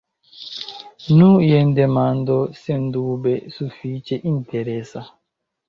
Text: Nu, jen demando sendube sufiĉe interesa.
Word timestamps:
Nu, 1.19 1.27
jen 1.49 1.73
demando 1.81 2.39
sendube 2.63 3.37
sufiĉe 3.59 4.21
interesa. 4.35 5.09